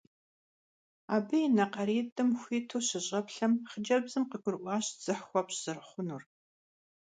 Абы 1.15 1.37
и 1.45 1.47
нэ 1.55 1.65
къаритӀым 1.73 2.29
хуиту 2.41 2.85
щыщӀэплъэм, 2.87 3.53
хъыджэбзым 3.69 4.23
къыгурыӀуащ 4.31 4.85
дзыхь 4.97 5.23
хуэпщӀ 5.27 5.59
зэрыхъунур. 5.63 6.23